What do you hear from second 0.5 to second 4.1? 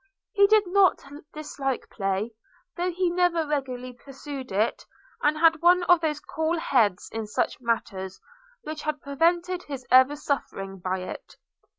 not dislike play, though he never regularly